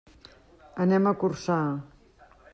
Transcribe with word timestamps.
Anem 0.85 1.11
a 1.11 1.13
Corçà. 1.25 1.61